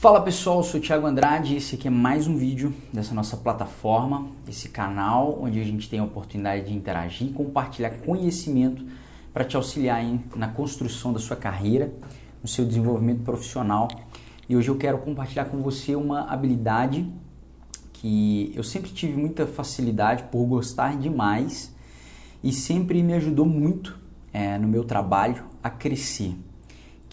Fala 0.00 0.20
pessoal, 0.20 0.62
sou 0.62 0.78
o 0.78 0.80
Thiago 0.80 1.08
Andrade 1.08 1.54
e 1.54 1.56
esse 1.56 1.74
aqui 1.74 1.88
é 1.88 1.90
mais 1.90 2.28
um 2.28 2.36
vídeo 2.36 2.72
dessa 2.92 3.12
nossa 3.12 3.36
plataforma, 3.36 4.28
esse 4.48 4.68
canal 4.68 5.40
onde 5.42 5.60
a 5.60 5.64
gente 5.64 5.90
tem 5.90 5.98
a 5.98 6.04
oportunidade 6.04 6.66
de 6.66 6.72
interagir 6.72 7.26
e 7.26 7.32
compartilhar 7.32 7.90
conhecimento 8.06 8.86
para 9.34 9.44
te 9.44 9.56
auxiliar 9.56 10.00
em, 10.00 10.22
na 10.36 10.46
construção 10.46 11.12
da 11.12 11.18
sua 11.18 11.34
carreira, 11.34 11.92
no 12.40 12.48
seu 12.48 12.64
desenvolvimento 12.64 13.24
profissional. 13.24 13.88
E 14.48 14.56
hoje 14.56 14.68
eu 14.68 14.76
quero 14.76 14.98
compartilhar 14.98 15.46
com 15.46 15.60
você 15.62 15.96
uma 15.96 16.30
habilidade 16.30 17.04
que 17.92 18.52
eu 18.54 18.62
sempre 18.62 18.92
tive 18.92 19.20
muita 19.20 19.48
facilidade 19.48 20.22
por 20.30 20.46
gostar 20.46 20.96
demais 20.96 21.74
e 22.40 22.52
sempre 22.52 23.02
me 23.02 23.14
ajudou 23.14 23.46
muito 23.46 23.98
é, 24.32 24.58
no 24.58 24.68
meu 24.68 24.84
trabalho 24.84 25.42
a 25.60 25.68
crescer 25.68 26.36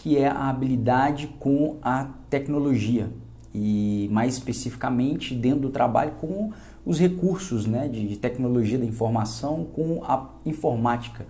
que 0.06 0.16
é 0.16 0.28
a 0.28 0.48
habilidade 0.48 1.26
com 1.40 1.78
a 1.82 2.04
tecnologia 2.30 3.10
e 3.52 4.08
mais 4.12 4.34
especificamente 4.34 5.34
dentro 5.34 5.62
do 5.62 5.70
trabalho 5.70 6.12
com 6.20 6.52
os 6.84 7.00
recursos 7.00 7.66
né, 7.66 7.88
de 7.88 8.16
tecnologia 8.16 8.78
da 8.78 8.84
informação 8.84 9.64
com 9.64 10.04
a 10.04 10.30
informática 10.46 11.26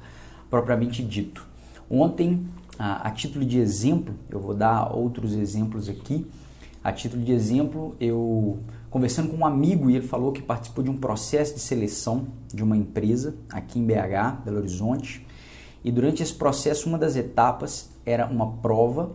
propriamente 0.50 1.02
dito. 1.02 1.48
Ontem, 1.88 2.46
a, 2.78 3.08
a 3.08 3.10
título 3.12 3.46
de 3.46 3.58
exemplo, 3.58 4.14
eu 4.28 4.38
vou 4.38 4.52
dar 4.52 4.94
outros 4.94 5.32
exemplos 5.32 5.88
aqui. 5.88 6.26
A 6.84 6.92
título 6.92 7.24
de 7.24 7.32
exemplo, 7.32 7.96
eu 7.98 8.58
conversando 8.90 9.30
com 9.30 9.38
um 9.38 9.46
amigo 9.46 9.88
e 9.88 9.96
ele 9.96 10.06
falou 10.06 10.32
que 10.32 10.42
participou 10.42 10.84
de 10.84 10.90
um 10.90 10.98
processo 10.98 11.54
de 11.54 11.60
seleção 11.60 12.26
de 12.52 12.62
uma 12.62 12.76
empresa 12.76 13.36
aqui 13.50 13.78
em 13.78 13.86
BH, 13.86 14.44
Belo 14.44 14.58
Horizonte, 14.58 15.26
e 15.86 15.92
durante 15.92 16.20
esse 16.20 16.34
processo, 16.34 16.88
uma 16.88 16.98
das 16.98 17.14
etapas 17.14 17.88
era 18.04 18.26
uma 18.26 18.54
prova 18.54 19.12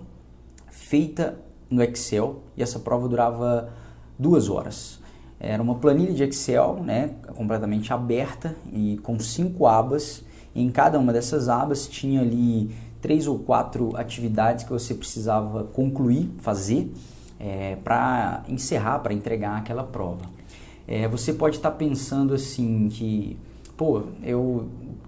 feita 0.70 1.38
no 1.70 1.84
Excel 1.84 2.44
e 2.56 2.64
essa 2.64 2.80
prova 2.80 3.10
durava 3.10 3.74
duas 4.18 4.48
horas. 4.48 4.98
Era 5.38 5.62
uma 5.62 5.76
planilha 5.76 6.14
de 6.14 6.24
Excel, 6.24 6.82
né, 6.82 7.10
completamente 7.36 7.92
aberta 7.92 8.56
e 8.72 8.98
com 9.04 9.20
cinco 9.20 9.68
abas. 9.68 10.24
E 10.56 10.62
em 10.64 10.72
cada 10.72 10.98
uma 10.98 11.12
dessas 11.12 11.50
abas 11.50 11.90
tinha 11.90 12.22
ali 12.22 12.74
três 13.02 13.28
ou 13.28 13.38
quatro 13.38 13.98
atividades 13.98 14.64
que 14.64 14.72
você 14.72 14.94
precisava 14.94 15.66
concluir, 15.66 16.32
fazer, 16.38 16.90
é, 17.38 17.76
para 17.84 18.46
encerrar, 18.48 19.00
para 19.00 19.14
entregar 19.14 19.58
aquela 19.58 19.84
prova. 19.84 20.24
É, 20.88 21.06
você 21.06 21.34
pode 21.34 21.58
estar 21.58 21.72
pensando 21.72 22.34
assim 22.34 22.88
que, 22.88 23.38
pô, 23.82 24.04
eu 24.24 24.68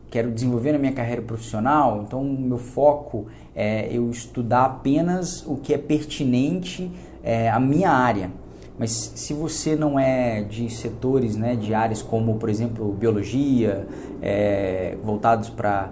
quero 0.10 0.32
desenvolver 0.32 0.72
na 0.72 0.80
minha 0.80 0.94
carreira 0.94 1.22
profissional, 1.22 2.04
então 2.08 2.24
meu 2.24 2.58
foco 2.58 3.28
é 3.56 3.88
eu 3.96 4.10
estudar 4.10 4.66
apenas 4.66 5.46
o 5.46 5.58
que 5.58 5.76
é 5.76 5.78
pertinente 5.78 6.92
é, 7.24 7.52
à 7.52 7.60
minha 7.60 7.92
área. 7.92 8.32
Mas 8.80 8.90
se 9.14 9.32
você 9.32 9.76
não 9.76 10.00
é 10.00 10.42
de 10.42 10.72
setores, 10.72 11.36
né, 11.36 11.56
de 11.56 11.72
áreas 11.76 12.02
como, 12.02 12.40
por 12.40 12.50
exemplo, 12.50 12.92
biologia, 12.94 13.88
é, 14.20 14.98
voltados 15.04 15.52
para 15.52 15.92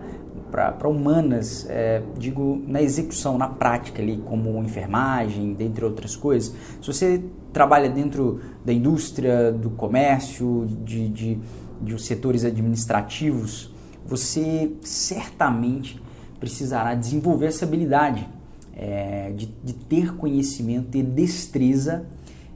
para 0.49 0.89
humanas, 0.89 1.65
é, 1.69 2.01
digo 2.17 2.61
na 2.67 2.81
execução, 2.81 3.37
na 3.37 3.47
prática 3.47 4.01
ali, 4.01 4.17
como 4.25 4.61
enfermagem, 4.61 5.53
dentre 5.53 5.85
outras 5.85 6.13
coisas. 6.13 6.53
Se 6.81 6.87
você 6.87 7.23
trabalha 7.53 7.89
dentro 7.89 8.41
da 8.65 8.73
indústria, 8.73 9.49
do 9.49 9.69
comércio, 9.69 10.67
de, 10.83 11.07
de, 11.07 11.39
de 11.81 12.01
setores 12.01 12.45
administrativos, 12.45 13.73
você 14.05 14.71
certamente 14.81 16.01
precisará 16.39 16.95
desenvolver 16.95 17.47
essa 17.47 17.65
habilidade 17.65 18.27
é, 18.75 19.31
de, 19.31 19.47
de, 19.63 19.73
ter 19.73 20.15
conhecimento, 20.15 20.89
ter 20.89 21.03
destreza 21.03 22.05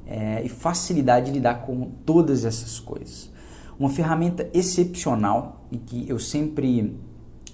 é, 0.07 0.41
e 0.43 0.49
facilidade 0.49 1.27
de 1.27 1.33
lidar 1.33 1.65
com 1.65 1.91
todas 2.05 2.45
essas 2.45 2.79
coisas. 2.79 3.31
Uma 3.77 3.89
ferramenta 3.89 4.49
excepcional 4.53 5.65
e 5.71 5.77
que 5.77 6.09
eu 6.09 6.17
sempre 6.17 6.95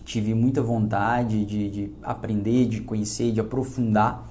tive 0.05 0.33
muita 0.33 0.61
vontade 0.61 1.45
de, 1.45 1.69
de 1.69 1.91
aprender, 2.01 2.67
de 2.67 2.81
conhecer, 2.81 3.31
de 3.31 3.39
aprofundar 3.39 4.29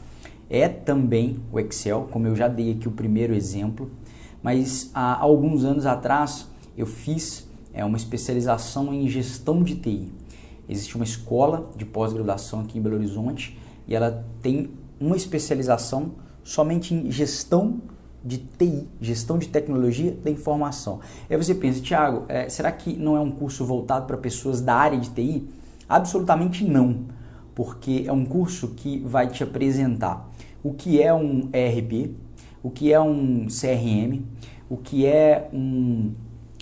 é 0.48 0.68
também 0.68 1.38
o 1.52 1.60
Excel, 1.60 2.08
como 2.10 2.26
eu 2.26 2.34
já 2.34 2.48
dei 2.48 2.72
aqui 2.72 2.88
o 2.88 2.90
primeiro 2.90 3.32
exemplo, 3.32 3.88
mas 4.42 4.90
há 4.92 5.16
alguns 5.20 5.64
anos 5.64 5.86
atrás 5.86 6.49
eu 6.76 6.86
fiz 6.86 7.48
é 7.72 7.84
uma 7.84 7.96
especialização 7.96 8.92
em 8.92 9.08
gestão 9.08 9.62
de 9.62 9.76
TI. 9.76 10.12
Existe 10.68 10.96
uma 10.96 11.04
escola 11.04 11.70
de 11.76 11.84
pós-graduação 11.84 12.60
aqui 12.60 12.78
em 12.78 12.82
Belo 12.82 12.96
Horizonte 12.96 13.58
e 13.86 13.94
ela 13.94 14.24
tem 14.42 14.70
uma 15.00 15.16
especialização 15.16 16.12
somente 16.42 16.94
em 16.94 17.10
gestão 17.10 17.80
de 18.24 18.38
TI, 18.38 18.86
gestão 19.00 19.38
de 19.38 19.48
tecnologia 19.48 20.12
da 20.12 20.30
informação. 20.30 21.00
Aí 21.28 21.36
você 21.36 21.54
pensa, 21.54 21.80
Tiago, 21.80 22.24
é, 22.28 22.48
será 22.48 22.70
que 22.70 22.96
não 22.96 23.16
é 23.16 23.20
um 23.20 23.30
curso 23.30 23.64
voltado 23.64 24.06
para 24.06 24.16
pessoas 24.16 24.60
da 24.60 24.74
área 24.74 24.98
de 24.98 25.10
TI? 25.10 25.48
Absolutamente 25.88 26.64
não, 26.64 27.06
porque 27.54 28.04
é 28.06 28.12
um 28.12 28.24
curso 28.24 28.68
que 28.68 28.98
vai 29.00 29.28
te 29.28 29.42
apresentar 29.42 30.30
o 30.62 30.74
que 30.74 31.00
é 31.00 31.12
um 31.12 31.48
ERP, 31.52 32.14
o 32.62 32.70
que 32.70 32.92
é 32.92 33.00
um 33.00 33.46
CRM, 33.46 34.22
o 34.68 34.76
que 34.76 35.06
é 35.06 35.48
um 35.52 36.12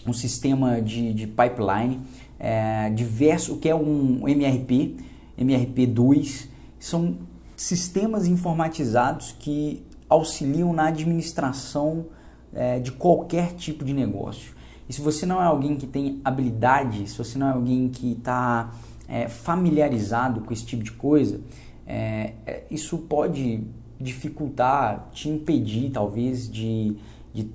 um 0.08 0.12
sistema 0.12 0.80
de, 0.80 1.12
de 1.12 1.26
pipeline 1.26 2.00
é, 2.38 2.90
diverso, 2.90 3.54
o 3.54 3.58
que 3.58 3.68
é 3.68 3.74
um 3.74 4.28
MRP, 4.28 4.96
MRP2, 5.38 6.48
são 6.78 7.16
sistemas 7.56 8.26
informatizados 8.26 9.34
que 9.38 9.82
auxiliam 10.08 10.72
na 10.72 10.86
administração 10.86 12.06
é, 12.52 12.78
de 12.78 12.92
qualquer 12.92 13.54
tipo 13.54 13.84
de 13.84 13.92
negócio. 13.92 14.56
E 14.88 14.92
se 14.92 15.00
você 15.02 15.26
não 15.26 15.42
é 15.42 15.44
alguém 15.44 15.76
que 15.76 15.86
tem 15.86 16.20
habilidade, 16.24 17.08
se 17.08 17.18
você 17.18 17.36
não 17.38 17.48
é 17.48 17.52
alguém 17.52 17.88
que 17.88 18.12
está 18.12 18.72
é, 19.06 19.28
familiarizado 19.28 20.40
com 20.40 20.52
esse 20.52 20.64
tipo 20.64 20.82
de 20.82 20.92
coisa, 20.92 21.40
é, 21.86 22.34
é, 22.46 22.64
isso 22.70 22.96
pode 22.98 23.64
dificultar, 24.00 25.10
te 25.12 25.28
impedir 25.28 25.90
talvez 25.90 26.50
de, 26.50 26.96
de 27.34 27.50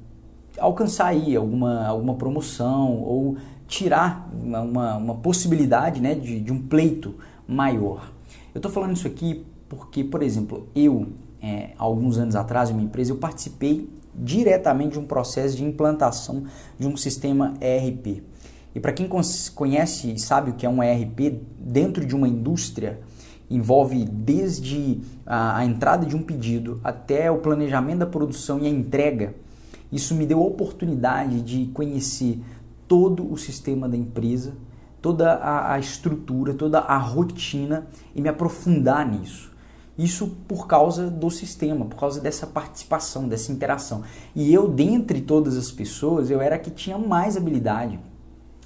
alcançar 0.58 1.08
aí 1.08 1.36
alguma, 1.36 1.86
alguma 1.86 2.16
promoção 2.16 3.02
ou 3.02 3.38
tirar 3.68 4.30
uma, 4.34 4.98
uma, 4.98 5.16
possibilidade 5.16 6.02
né, 6.02 6.14
de, 6.14 6.40
de 6.40 6.52
um 6.52 6.62
pleito 6.62 7.16
maior. 7.48 8.12
Eu 8.54 8.60
estou 8.60 8.72
falando 8.72 8.96
isso 8.96 9.08
aqui 9.08 9.46
porque, 9.68 10.04
por 10.04 10.22
exemplo, 10.22 10.68
eu, 10.76 11.08
é, 11.42 11.72
alguns 11.78 12.18
anos 12.18 12.36
atrás, 12.36 12.70
em 12.70 12.74
uma 12.74 12.84
empresa, 12.84 13.12
eu 13.12 13.18
participei 13.18 13.90
diretamente 14.14 14.94
de 14.94 15.00
um 15.00 15.06
processo 15.06 15.58
de 15.58 15.64
implantação 15.64 16.44
de 16.78 16.88
um 16.88 16.96
sistema 16.96 17.56
ERP. 17.60 18.24
E 18.76 18.80
para 18.80 18.92
quem 18.92 19.08
conhece 19.56 20.12
e 20.12 20.20
sabe 20.20 20.52
o 20.52 20.54
que 20.54 20.66
é 20.66 20.70
um 20.70 20.84
ERP, 20.84 21.42
dentro 21.60 22.06
de 22.06 22.16
uma 22.16 22.28
indústria, 22.28 23.00
envolve 23.50 24.06
desde 24.06 25.00
a, 25.26 25.58
a 25.58 25.66
entrada 25.66 26.06
de 26.06 26.16
um 26.16 26.22
pedido 26.22 26.80
até 26.84 27.30
o 27.30 27.38
planejamento 27.38 28.00
da 28.00 28.06
produção 28.06 28.60
e 28.60 28.68
a 28.68 28.70
entrega 28.70 29.36
isso 29.94 30.16
me 30.16 30.26
deu 30.26 30.40
a 30.40 30.46
oportunidade 30.46 31.42
de 31.42 31.68
conhecer 31.68 32.42
todo 32.88 33.32
o 33.32 33.38
sistema 33.38 33.88
da 33.88 33.96
empresa, 33.96 34.54
toda 35.02 35.34
a, 35.34 35.74
a 35.74 35.80
estrutura, 35.80 36.54
toda 36.54 36.80
a 36.80 36.98
rotina 36.98 37.88
e 38.16 38.22
me 38.22 38.28
aprofundar 38.28 39.10
nisso. 39.10 39.54
Isso 39.98 40.36
por 40.48 40.66
causa 40.66 41.10
do 41.10 41.30
sistema, 41.30 41.86
por 41.86 41.98
causa 41.98 42.20
dessa 42.20 42.48
participação, 42.48 43.28
dessa 43.28 43.52
interação. 43.52 44.02
E 44.36 44.52
eu, 44.52 44.68
dentre 44.68 45.22
todas 45.22 45.56
as 45.56 45.72
pessoas, 45.72 46.32
eu 46.32 46.42
era 46.42 46.56
a 46.56 46.60
que 46.60 46.72
tinha 46.72 46.98
mais 46.98 47.38
habilidade 47.38 48.00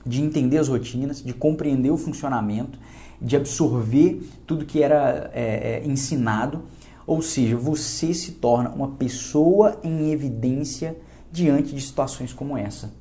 de 0.06 0.22
entender 0.22 0.58
as 0.58 0.70
rotinas, 0.70 1.22
de 1.22 1.34
compreender 1.34 1.92
o 1.92 1.98
funcionamento, 1.98 2.80
de 3.22 3.36
absorver 3.36 4.22
tudo 4.46 4.66
que 4.66 4.82
era 4.82 5.30
é, 5.34 5.82
é, 5.84 5.86
ensinado. 5.86 6.64
Ou 7.06 7.22
seja, 7.22 7.58
você 7.58 8.14
se 8.14 8.34
torna 8.34 8.70
uma 8.70 8.90
pessoa 8.90 9.78
em 9.84 10.12
evidência 10.12 10.96
diante 11.32 11.74
de 11.74 11.82
situações 11.82 12.34
como 12.34 12.58
essa, 12.58 12.92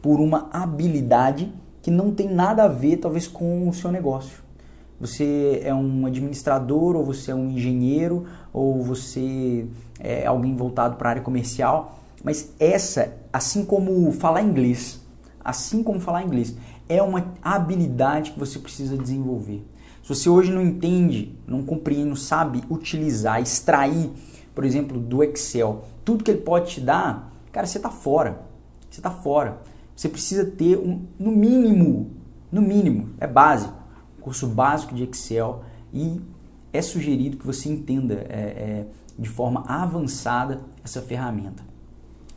por 0.00 0.20
uma 0.20 0.48
habilidade 0.52 1.52
que 1.82 1.90
não 1.90 2.10
tem 2.10 2.28
nada 2.32 2.64
a 2.64 2.68
ver, 2.68 2.96
talvez, 2.96 3.26
com 3.26 3.68
o 3.68 3.74
seu 3.74 3.92
negócio. 3.92 4.42
Você 5.00 5.60
é 5.64 5.74
um 5.74 6.06
administrador, 6.06 6.96
ou 6.96 7.04
você 7.04 7.30
é 7.30 7.34
um 7.34 7.50
engenheiro, 7.50 8.26
ou 8.52 8.82
você 8.82 9.66
é 10.00 10.24
alguém 10.24 10.56
voltado 10.56 10.96
para 10.96 11.08
a 11.08 11.10
área 11.10 11.22
comercial, 11.22 11.98
mas 12.22 12.52
essa, 12.58 13.14
assim 13.32 13.64
como 13.64 14.10
falar 14.12 14.40
inglês, 14.42 15.00
assim 15.44 15.82
como 15.82 16.00
falar 16.00 16.22
inglês, 16.22 16.56
é 16.88 17.02
uma 17.02 17.32
habilidade 17.42 18.30
que 18.30 18.38
você 18.38 18.58
precisa 18.58 18.96
desenvolver. 18.96 19.62
Se 20.02 20.08
você 20.08 20.28
hoje 20.28 20.50
não 20.50 20.62
entende, 20.62 21.34
não 21.46 21.62
compreende, 21.62 22.04
não 22.04 22.16
sabe 22.16 22.62
utilizar, 22.70 23.42
extrair, 23.42 24.10
por 24.54 24.64
exemplo, 24.64 24.98
do 24.98 25.22
Excel, 25.22 25.84
tudo 26.04 26.22
que 26.22 26.30
ele 26.30 26.40
pode 26.40 26.70
te 26.72 26.80
dar, 26.80 27.33
Cara, 27.54 27.68
você 27.68 27.78
está 27.78 27.88
fora. 27.88 28.40
Você 28.90 28.98
está 28.98 29.12
fora. 29.12 29.62
Você 29.94 30.08
precisa 30.08 30.44
ter 30.44 30.76
um, 30.76 31.06
no 31.16 31.30
mínimo, 31.30 32.10
no 32.50 32.60
mínimo, 32.60 33.10
é 33.20 33.28
básico, 33.28 33.74
curso 34.20 34.48
básico 34.48 34.92
de 34.92 35.04
Excel 35.04 35.62
e 35.92 36.20
é 36.72 36.82
sugerido 36.82 37.36
que 37.36 37.46
você 37.46 37.68
entenda 37.68 38.26
é, 38.28 38.38
é, 38.38 38.86
de 39.16 39.28
forma 39.28 39.64
avançada 39.68 40.62
essa 40.82 41.00
ferramenta. 41.00 41.62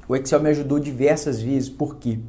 O 0.07 0.15
Excel 0.15 0.39
me 0.39 0.49
ajudou 0.49 0.77
diversas 0.79 1.41
vezes, 1.41 1.67
por 1.67 1.95
quê? 1.95 2.19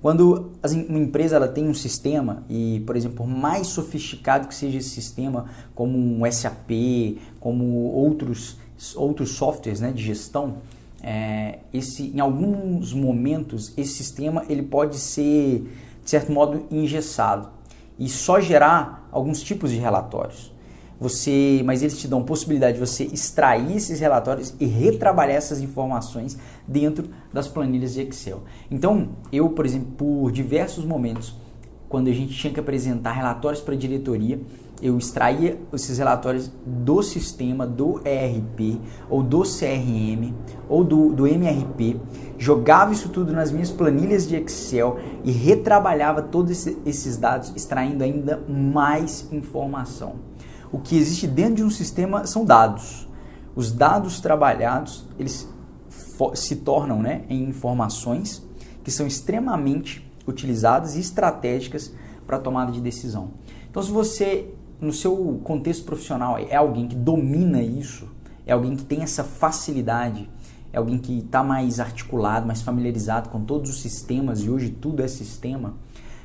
Quando 0.00 0.50
uma 0.88 0.98
empresa 0.98 1.36
ela 1.36 1.46
tem 1.46 1.68
um 1.68 1.74
sistema 1.74 2.42
e, 2.48 2.82
por 2.84 2.96
exemplo, 2.96 3.18
por 3.18 3.28
mais 3.28 3.68
sofisticado 3.68 4.48
que 4.48 4.54
seja 4.56 4.78
esse 4.78 4.90
sistema, 4.90 5.46
como 5.76 5.96
um 5.96 6.28
SAP, 6.30 7.20
como 7.38 7.64
outros, 7.92 8.58
outros 8.96 9.30
softwares 9.30 9.80
né, 9.80 9.92
de 9.92 10.02
gestão, 10.02 10.56
é, 11.02 11.58
esse, 11.72 12.12
em 12.14 12.20
alguns 12.20 12.92
momentos 12.92 13.72
esse 13.76 13.92
sistema 13.94 14.44
ele 14.48 14.62
pode 14.62 14.96
ser, 14.96 15.68
de 16.04 16.10
certo 16.10 16.30
modo, 16.32 16.66
engessado 16.70 17.48
e 17.98 18.08
só 18.08 18.40
gerar 18.40 19.08
alguns 19.10 19.42
tipos 19.42 19.70
de 19.70 19.78
relatórios 19.78 20.52
você, 21.02 21.62
mas 21.64 21.82
eles 21.82 21.98
te 21.98 22.06
dão 22.06 22.22
possibilidade 22.22 22.74
de 22.74 22.80
você 22.80 23.04
extrair 23.04 23.76
esses 23.76 23.98
relatórios 23.98 24.54
e 24.60 24.66
retrabalhar 24.66 25.36
essas 25.36 25.60
informações 25.60 26.38
dentro 26.66 27.10
das 27.32 27.48
planilhas 27.48 27.94
de 27.94 28.02
Excel. 28.02 28.44
Então, 28.70 29.08
eu, 29.32 29.50
por 29.50 29.66
exemplo, 29.66 29.90
por 29.98 30.30
diversos 30.30 30.84
momentos, 30.84 31.34
quando 31.92 32.08
a 32.08 32.12
gente 32.12 32.34
tinha 32.34 32.52
que 32.52 32.58
apresentar 32.58 33.12
relatórios 33.12 33.62
para 33.62 33.74
a 33.74 33.76
diretoria, 33.76 34.40
eu 34.80 34.98
extraía 34.98 35.60
esses 35.72 35.98
relatórios 35.98 36.50
do 36.66 37.00
sistema, 37.04 37.64
do 37.64 38.00
ERP, 38.04 38.80
ou 39.08 39.22
do 39.22 39.42
CRM, 39.42 40.34
ou 40.68 40.82
do, 40.82 41.12
do 41.12 41.24
MRP, 41.24 42.00
jogava 42.36 42.92
isso 42.92 43.10
tudo 43.10 43.32
nas 43.32 43.52
minhas 43.52 43.70
planilhas 43.70 44.26
de 44.26 44.34
Excel 44.34 44.98
e 45.22 45.30
retrabalhava 45.30 46.20
todos 46.20 46.66
esses 46.66 47.16
dados, 47.16 47.52
extraindo 47.54 48.02
ainda 48.02 48.42
mais 48.48 49.28
informação 49.30 50.32
o 50.72 50.78
que 50.78 50.96
existe 50.96 51.26
dentro 51.26 51.56
de 51.56 51.64
um 51.64 51.70
sistema 51.70 52.26
são 52.26 52.44
dados. 52.44 53.06
Os 53.54 53.70
dados 53.70 54.20
trabalhados, 54.20 55.06
eles 55.18 55.46
se 56.34 56.56
tornam 56.56 57.02
né, 57.02 57.24
em 57.28 57.44
informações 57.44 58.42
que 58.82 58.90
são 58.90 59.06
extremamente 59.06 60.10
utilizadas 60.26 60.96
e 60.96 61.00
estratégicas 61.00 61.92
para 62.26 62.38
tomada 62.38 62.72
de 62.72 62.80
decisão. 62.80 63.32
Então, 63.70 63.82
se 63.82 63.90
você, 63.90 64.48
no 64.80 64.92
seu 64.92 65.40
contexto 65.44 65.84
profissional, 65.84 66.38
é 66.38 66.56
alguém 66.56 66.88
que 66.88 66.94
domina 66.94 67.62
isso, 67.62 68.08
é 68.46 68.52
alguém 68.52 68.76
que 68.76 68.84
tem 68.84 69.02
essa 69.02 69.24
facilidade, 69.24 70.28
é 70.72 70.78
alguém 70.78 70.98
que 70.98 71.18
está 71.18 71.42
mais 71.42 71.80
articulado, 71.80 72.46
mais 72.46 72.62
familiarizado 72.62 73.28
com 73.28 73.44
todos 73.44 73.70
os 73.70 73.80
sistemas, 73.80 74.40
e 74.40 74.50
hoje 74.50 74.70
tudo 74.70 75.02
é 75.02 75.08
sistema, 75.08 75.74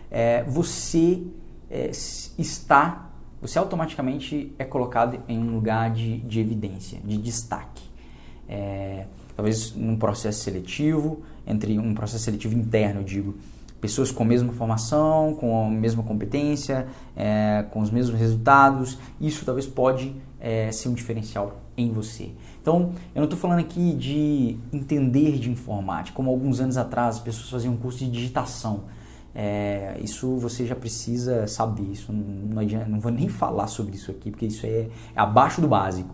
é, 0.09 0.43
você 0.43 1.23
é, 1.69 1.91
está 2.37 3.07
você 3.41 3.59
automaticamente 3.59 4.53
é 4.57 4.65
colocado 4.65 5.19
em 5.27 5.37
um 5.37 5.53
lugar 5.53 5.91
de, 5.91 6.19
de 6.19 6.39
evidência, 6.39 6.99
de 7.03 7.17
destaque. 7.17 7.83
É, 8.49 9.05
talvez 9.35 9.75
num 9.75 9.95
processo 9.95 10.43
seletivo, 10.43 11.21
entre 11.45 11.77
um 11.77 11.93
processo 11.93 12.23
seletivo 12.23 12.55
interno, 12.55 13.01
eu 13.01 13.03
digo, 13.03 13.35
pessoas 13.79 14.11
com 14.11 14.23
a 14.23 14.25
mesma 14.25 14.51
formação, 14.53 15.35
com 15.35 15.67
a 15.67 15.69
mesma 15.69 16.03
competência, 16.03 16.87
é, 17.15 17.65
com 17.71 17.79
os 17.81 17.91
mesmos 17.91 18.19
resultados, 18.19 18.97
isso 19.21 19.45
talvez 19.45 19.67
pode 19.67 20.15
é, 20.39 20.71
ser 20.71 20.89
um 20.89 20.93
diferencial 20.93 21.61
em 21.75 21.91
você. 21.91 22.31
Então, 22.61 22.91
eu 23.15 23.19
não 23.19 23.25
estou 23.25 23.39
falando 23.39 23.59
aqui 23.59 23.93
de 23.93 24.57
entender 24.73 25.37
de 25.37 25.49
informática, 25.49 26.15
como 26.15 26.29
alguns 26.29 26.59
anos 26.59 26.75
atrás 26.75 27.15
as 27.15 27.21
pessoas 27.21 27.49
faziam 27.49 27.73
um 27.73 27.77
curso 27.77 27.99
de 27.99 28.09
digitação. 28.09 28.83
É, 29.33 29.97
isso 30.01 30.35
você 30.37 30.65
já 30.65 30.75
precisa 30.75 31.45
saber. 31.47 31.91
Isso 31.91 32.11
não, 32.11 32.59
adianta, 32.59 32.87
não 32.87 32.99
vou 32.99 33.11
nem 33.11 33.29
falar 33.29 33.67
sobre 33.67 33.95
isso 33.95 34.09
aqui, 34.09 34.31
porque 34.31 34.47
isso 34.47 34.65
é, 34.65 34.69
é 34.79 34.89
abaixo 35.15 35.61
do 35.61 35.67
básico. 35.67 36.13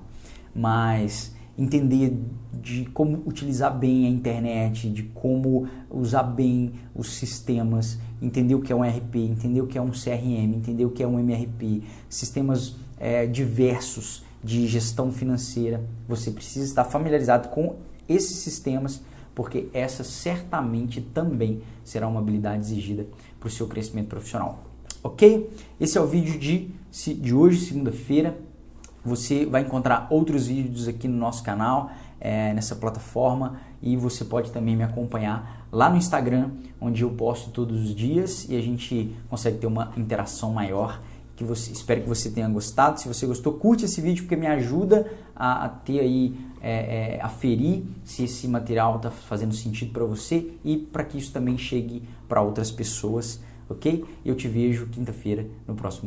Mas 0.53 1.33
entender 1.57 2.17
de 2.53 2.85
como 2.85 3.21
utilizar 3.25 3.77
bem 3.77 4.07
a 4.07 4.09
internet, 4.09 4.89
de 4.89 5.03
como 5.03 5.67
usar 5.89 6.23
bem 6.23 6.73
os 6.95 7.13
sistemas, 7.13 7.99
entender 8.21 8.55
o 8.55 8.61
que 8.61 8.71
é 8.71 8.75
um 8.75 8.81
RP, 8.81 9.15
entender 9.15 9.61
o 9.61 9.67
que 9.67 9.77
é 9.77 9.81
um 9.81 9.91
CRM, 9.91 10.55
entender 10.55 10.85
o 10.85 10.89
que 10.89 11.03
é 11.03 11.07
um 11.07 11.19
MRP, 11.19 11.83
sistemas 12.09 12.75
é, 12.99 13.25
diversos 13.25 14.23
de 14.43 14.67
gestão 14.67 15.11
financeira. 15.11 15.83
Você 16.07 16.31
precisa 16.31 16.65
estar 16.65 16.85
familiarizado 16.85 17.49
com 17.49 17.75
esses 18.07 18.37
sistemas 18.37 19.01
porque 19.35 19.67
essa 19.73 20.03
certamente 20.03 21.01
também 21.01 21.61
será 21.83 22.07
uma 22.07 22.19
habilidade 22.19 22.61
exigida 22.61 23.07
para 23.39 23.47
o 23.47 23.51
seu 23.51 23.67
crescimento 23.67 24.07
profissional. 24.07 24.63
Ok? 25.03 25.49
Esse 25.79 25.97
é 25.97 26.01
o 26.01 26.07
vídeo 26.07 26.39
de, 26.39 26.69
de 27.15 27.33
hoje, 27.33 27.65
segunda-feira. 27.65 28.37
Você 29.05 29.45
vai 29.45 29.61
encontrar 29.61 30.07
outros 30.09 30.47
vídeos 30.47 30.87
aqui 30.87 31.07
no 31.07 31.17
nosso 31.17 31.43
canal, 31.43 31.91
é, 32.19 32.53
nessa 32.53 32.75
plataforma, 32.75 33.59
e 33.81 33.97
você 33.97 34.23
pode 34.23 34.51
também 34.51 34.77
me 34.77 34.83
acompanhar 34.83 35.67
lá 35.71 35.89
no 35.89 35.97
Instagram, 35.97 36.51
onde 36.79 37.03
eu 37.03 37.09
posto 37.09 37.49
todos 37.51 37.83
os 37.83 37.93
dias 37.93 38.47
e 38.47 38.55
a 38.55 38.61
gente 38.61 39.13
consegue 39.29 39.57
ter 39.57 39.67
uma 39.67 39.91
interação 39.97 40.53
maior. 40.53 41.01
Que 41.35 41.43
você, 41.43 41.71
espero 41.71 42.01
que 42.01 42.07
você 42.07 42.29
tenha 42.29 42.47
gostado. 42.47 42.99
Se 42.99 43.07
você 43.07 43.25
gostou, 43.25 43.53
curte 43.53 43.85
esse 43.85 43.99
vídeo 43.99 44.23
porque 44.23 44.35
me 44.35 44.45
ajuda 44.45 45.11
a, 45.35 45.65
a 45.65 45.69
ter 45.69 45.99
aí 45.99 46.37
é, 46.61 47.17
é, 47.17 47.21
aferir 47.21 47.83
se 48.05 48.23
esse 48.23 48.47
material 48.47 48.95
está 48.95 49.11
fazendo 49.11 49.53
sentido 49.53 49.91
para 49.91 50.05
você 50.05 50.51
e 50.63 50.77
para 50.77 51.03
que 51.03 51.17
isso 51.17 51.33
também 51.33 51.57
chegue 51.57 52.03
para 52.27 52.41
outras 52.41 52.71
pessoas, 52.71 53.41
ok? 53.69 54.05
Eu 54.23 54.35
te 54.35 54.47
vejo 54.47 54.87
quinta-feira 54.87 55.45
no 55.67 55.75
próximo 55.75 56.01